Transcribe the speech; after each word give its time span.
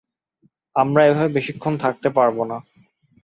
আমরা 0.75 1.01
এভাবে 1.05 1.29
বেশিক্ষণ 1.37 1.73
থাকতে 1.83 2.07
পারবো 2.17 2.41
না! 2.45 2.57